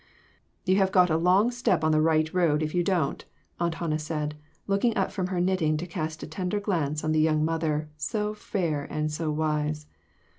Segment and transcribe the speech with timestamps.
[0.65, 3.23] "You have got a long step on the right road if you don't,"
[3.59, 4.33] Aunt Hannah said,
[4.65, 8.33] looking up from her knitting to cast a tender glance on the young mother, so
[8.33, 9.85] fair and so wise.